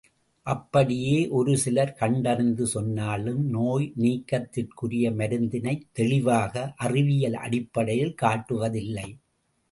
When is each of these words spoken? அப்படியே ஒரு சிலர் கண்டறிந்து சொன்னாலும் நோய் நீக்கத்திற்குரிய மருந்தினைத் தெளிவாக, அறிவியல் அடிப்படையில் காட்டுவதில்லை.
அப்படியே 0.43 1.27
ஒரு 1.27 1.57
சிலர் 1.57 1.93
கண்டறிந்து 1.93 2.67
சொன்னாலும் 2.67 3.45
நோய் 3.45 3.93
நீக்கத்திற்குரிய 3.99 5.11
மருந்தினைத் 5.11 5.81
தெளிவாக, 5.91 6.73
அறிவியல் 6.77 7.33
அடிப்படையில் 7.33 8.15
காட்டுவதில்லை. 8.21 9.17